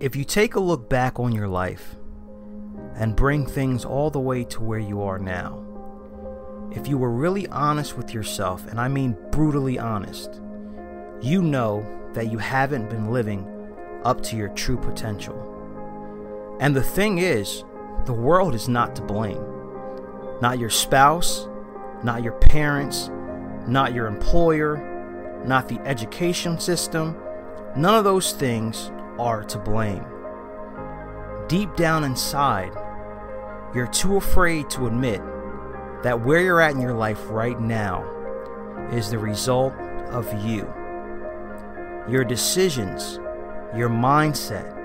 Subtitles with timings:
[0.00, 1.96] If you take a look back on your life
[2.94, 5.62] and bring things all the way to where you are now,
[6.74, 10.40] if you were really honest with yourself, and I mean brutally honest,
[11.20, 11.84] you know
[12.14, 13.46] that you haven't been living
[14.02, 15.36] up to your true potential.
[16.60, 17.62] And the thing is,
[18.06, 19.44] the world is not to blame.
[20.40, 21.46] Not your spouse,
[22.02, 23.10] not your parents,
[23.66, 27.20] not your employer, not the education system.
[27.76, 28.90] None of those things
[29.20, 30.04] are to blame.
[31.46, 32.72] Deep down inside,
[33.74, 35.20] you're too afraid to admit
[36.02, 38.02] that where you're at in your life right now
[38.90, 39.74] is the result
[40.10, 40.62] of you.
[42.08, 43.16] Your decisions,
[43.76, 44.76] your mindset,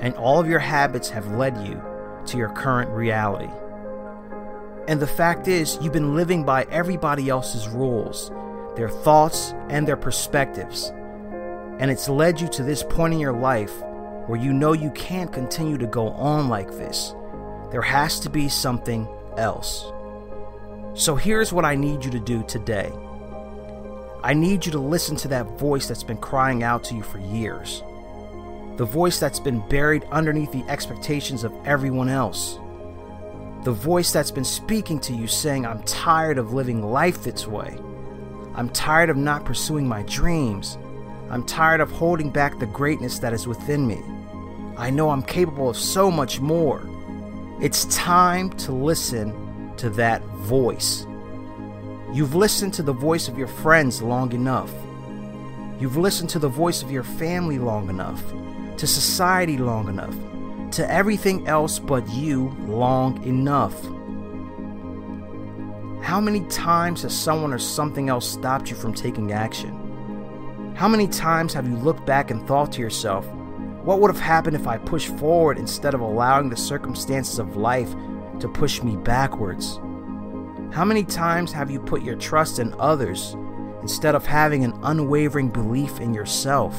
[0.00, 1.80] and all of your habits have led you
[2.26, 3.52] to your current reality.
[4.88, 8.30] And the fact is, you've been living by everybody else's rules,
[8.74, 10.92] their thoughts, and their perspectives.
[11.78, 13.72] And it's led you to this point in your life
[14.26, 17.14] where you know you can't continue to go on like this.
[17.70, 19.92] There has to be something else.
[20.94, 22.92] So here's what I need you to do today
[24.22, 27.18] I need you to listen to that voice that's been crying out to you for
[27.18, 27.82] years.
[28.76, 32.58] The voice that's been buried underneath the expectations of everyone else.
[33.62, 37.78] The voice that's been speaking to you saying, I'm tired of living life this way.
[38.54, 40.76] I'm tired of not pursuing my dreams.
[41.30, 44.02] I'm tired of holding back the greatness that is within me.
[44.76, 46.88] I know I'm capable of so much more.
[47.60, 51.06] It's time to listen to that voice.
[52.12, 54.72] You've listened to the voice of your friends long enough.
[55.80, 58.22] You've listened to the voice of your family long enough,
[58.78, 60.14] to society long enough,
[60.72, 63.74] to everything else but you long enough.
[66.02, 69.85] How many times has someone or something else stopped you from taking action?
[70.76, 73.26] How many times have you looked back and thought to yourself,
[73.82, 77.94] what would have happened if I pushed forward instead of allowing the circumstances of life
[78.40, 79.80] to push me backwards?
[80.74, 83.34] How many times have you put your trust in others
[83.80, 86.78] instead of having an unwavering belief in yourself?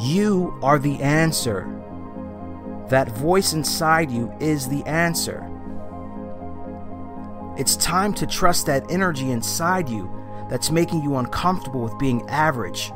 [0.00, 1.68] You are the answer.
[2.88, 5.48] That voice inside you is the answer.
[7.56, 10.10] It's time to trust that energy inside you
[10.48, 12.92] that's making you uncomfortable with being average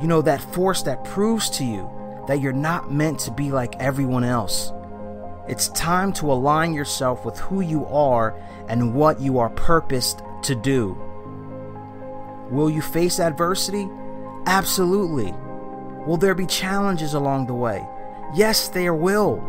[0.00, 1.90] you know, that force that proves to you
[2.26, 4.72] that you're not meant to be like everyone else.
[5.48, 8.38] It's time to align yourself with who you are
[8.68, 10.96] and what you are purposed to do.
[12.50, 13.88] Will you face adversity?
[14.46, 15.32] Absolutely.
[16.06, 17.86] Will there be challenges along the way?
[18.34, 19.42] Yes, there will.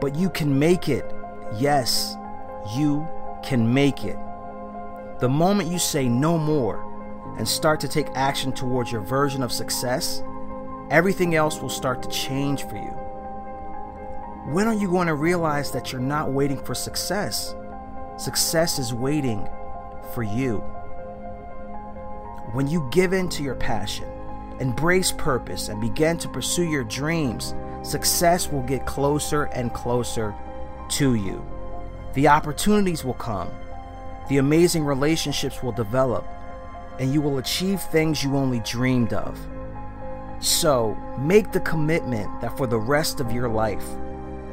[0.00, 1.10] But you can make it.
[1.56, 2.14] Yes,
[2.76, 3.08] you
[3.42, 4.18] can make it.
[5.20, 6.88] The moment you say no more,
[7.38, 10.22] and start to take action towards your version of success,
[10.90, 12.90] everything else will start to change for you.
[14.52, 17.54] When are you going to realize that you're not waiting for success?
[18.16, 19.48] Success is waiting
[20.14, 20.58] for you.
[22.52, 24.08] When you give in to your passion,
[24.58, 30.34] embrace purpose, and begin to pursue your dreams, success will get closer and closer
[30.88, 31.44] to you.
[32.14, 33.50] The opportunities will come,
[34.28, 36.26] the amazing relationships will develop,
[36.98, 39.38] and you will achieve things you only dreamed of.
[40.40, 43.84] So, make the commitment that for the rest of your life,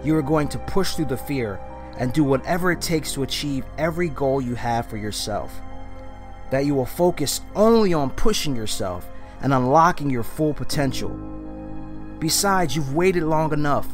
[0.03, 1.59] you are going to push through the fear
[1.97, 5.53] and do whatever it takes to achieve every goal you have for yourself.
[6.51, 9.07] That you will focus only on pushing yourself
[9.41, 11.09] and unlocking your full potential.
[12.19, 13.87] Besides, you've waited long enough.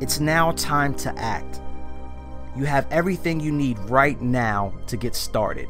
[0.00, 1.60] It's now time to act.
[2.56, 5.68] You have everything you need right now to get started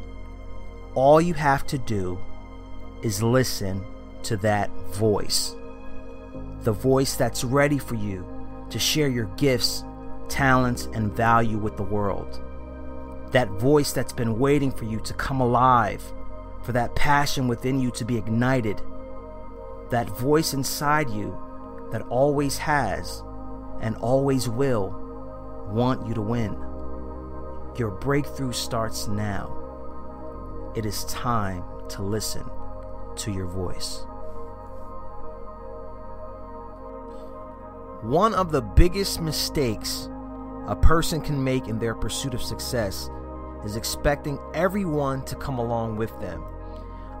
[0.97, 2.17] all you have to do
[3.03, 3.85] is listen
[4.23, 5.55] to that voice.
[6.61, 8.25] The voice that's ready for you
[8.71, 9.83] to share your gifts,
[10.27, 12.41] talents, and value with the world.
[13.31, 16.01] That voice that's been waiting for you to come alive,
[16.63, 18.81] for that passion within you to be ignited.
[19.91, 21.37] That voice inside you
[21.91, 23.21] that always has
[23.81, 24.95] and always will
[25.69, 26.66] want you to win.
[27.77, 29.63] Your breakthrough starts now
[30.75, 32.47] it is time to listen
[33.15, 34.05] to your voice.
[38.03, 40.07] One of the biggest mistakes
[40.67, 43.09] a person can make in their pursuit of success
[43.65, 46.43] is expecting everyone to come along with them.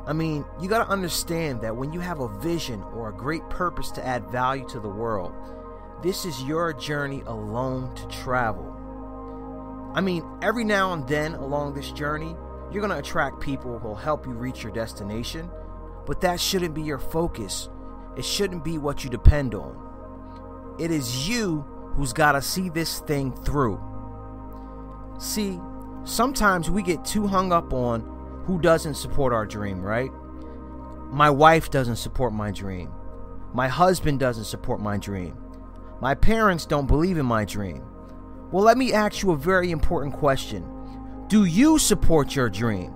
[0.05, 3.49] I mean, you got to understand that when you have a vision or a great
[3.49, 5.33] purpose to add value to the world,
[6.03, 8.76] this is your journey alone to travel.
[9.97, 12.35] I mean, every now and then along this journey,
[12.71, 15.49] you're going to attract people who will help you reach your destination,
[16.05, 17.67] but that shouldn't be your focus.
[18.15, 20.75] It shouldn't be what you depend on.
[20.77, 21.61] It is you
[21.95, 23.81] who's got to see this thing through.
[25.17, 25.59] See,
[26.03, 28.01] sometimes we get too hung up on
[28.45, 30.11] who doesn't support our dream, right?
[31.09, 32.91] My wife doesn't support my dream.
[33.51, 35.35] My husband doesn't support my dream.
[36.01, 37.83] My parents don't believe in my dream.
[38.51, 40.65] Well, let me ask you a very important question
[41.27, 42.93] Do you support your dream?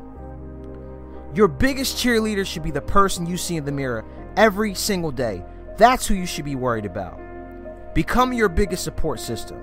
[1.33, 4.05] Your biggest cheerleader should be the person you see in the mirror
[4.37, 5.43] every single day.
[5.77, 7.19] That's who you should be worried about.
[7.93, 9.61] Become your biggest support system.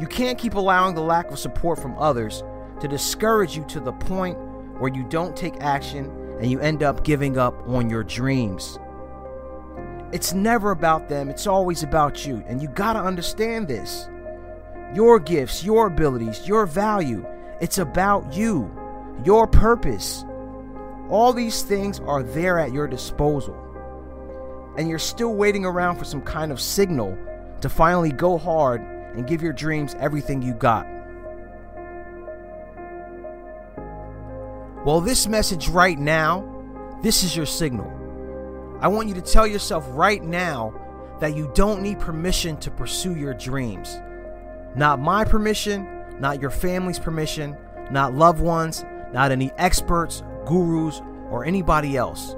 [0.00, 2.44] You can't keep allowing the lack of support from others
[2.80, 4.38] to discourage you to the point
[4.78, 6.06] where you don't take action
[6.40, 8.78] and you end up giving up on your dreams.
[10.12, 12.42] It's never about them, it's always about you.
[12.46, 14.08] And you got to understand this.
[14.94, 17.24] Your gifts, your abilities, your value,
[17.60, 18.70] it's about you,
[19.24, 20.24] your purpose.
[21.08, 23.56] All these things are there at your disposal.
[24.76, 27.16] And you're still waiting around for some kind of signal
[27.60, 30.86] to finally go hard and give your dreams everything you got.
[34.84, 36.46] Well, this message right now,
[37.02, 37.90] this is your signal.
[38.80, 40.72] I want you to tell yourself right now
[41.20, 44.00] that you don't need permission to pursue your dreams.
[44.74, 47.56] Not my permission, not your family's permission,
[47.90, 51.00] not loved ones, not any experts, gurus,
[51.30, 52.36] or anybody else.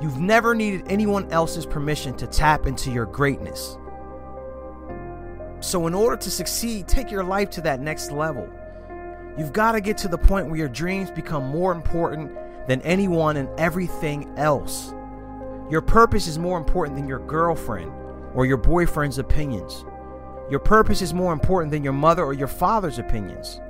[0.00, 3.78] You've never needed anyone else's permission to tap into your greatness.
[5.60, 8.48] So, in order to succeed, take your life to that next level.
[9.38, 12.32] You've got to get to the point where your dreams become more important
[12.66, 14.92] than anyone and everything else.
[15.70, 17.92] Your purpose is more important than your girlfriend
[18.34, 19.84] or your boyfriend's opinions.
[20.50, 23.60] Your purpose is more important than your mother or your father's opinions.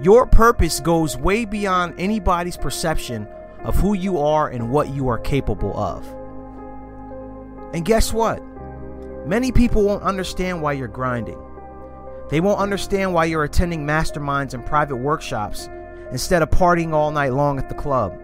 [0.00, 3.26] Your purpose goes way beyond anybody's perception
[3.64, 6.06] of who you are and what you are capable of.
[7.74, 8.42] And guess what?
[9.26, 11.38] Many people won't understand why you're grinding.
[12.28, 15.68] They won't understand why you're attending masterminds and private workshops
[16.10, 18.18] instead of partying all night long at the club.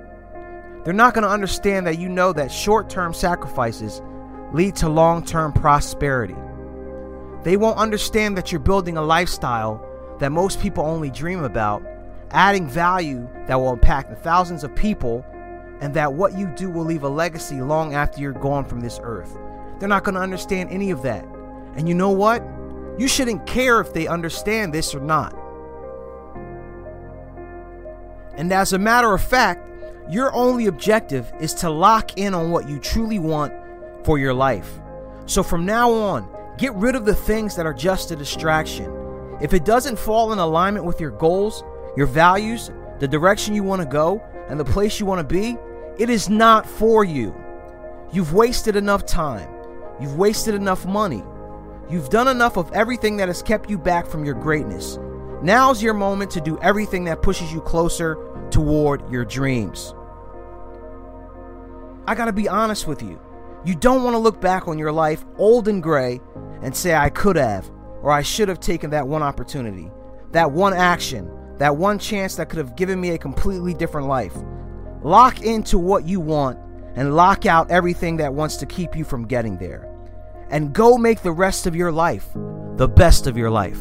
[0.85, 4.02] They're not going to understand that you know that short term sacrifices
[4.52, 6.37] lead to long term prosperity.
[7.48, 9.82] They won't understand that you're building a lifestyle
[10.18, 11.82] that most people only dream about,
[12.30, 15.24] adding value that will impact the thousands of people,
[15.80, 19.00] and that what you do will leave a legacy long after you're gone from this
[19.02, 19.38] earth.
[19.78, 21.24] They're not going to understand any of that.
[21.74, 22.42] And you know what?
[22.98, 25.34] You shouldn't care if they understand this or not.
[28.34, 29.66] And as a matter of fact,
[30.10, 33.54] your only objective is to lock in on what you truly want
[34.04, 34.70] for your life.
[35.24, 38.93] So from now on, get rid of the things that are just a distraction.
[39.40, 41.62] If it doesn't fall in alignment with your goals,
[41.96, 45.56] your values, the direction you want to go, and the place you want to be,
[45.99, 47.34] it is not for you.
[48.12, 49.49] You've wasted enough time.
[50.00, 51.22] You've wasted enough money.
[51.88, 54.99] You've done enough of everything that has kept you back from your greatness.
[55.43, 58.16] Now's your moment to do everything that pushes you closer
[58.50, 59.94] toward your dreams.
[62.06, 63.20] I gotta be honest with you.
[63.64, 66.20] You don't want to look back on your life old and gray
[66.62, 67.69] and say, I could have,
[68.02, 69.90] or I should have taken that one opportunity,
[70.32, 74.37] that one action, that one chance that could have given me a completely different life.
[75.02, 76.58] Lock into what you want
[76.94, 79.93] and lock out everything that wants to keep you from getting there
[80.50, 82.28] and go make the rest of your life
[82.76, 83.80] the best of your life.